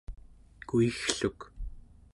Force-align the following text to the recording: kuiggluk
kuiggluk 0.67 1.39